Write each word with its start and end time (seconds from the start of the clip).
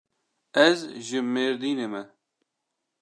Ez 0.65 0.79
ji 1.07 1.19
Mêrdînê 1.33 1.87
me. 1.93 2.03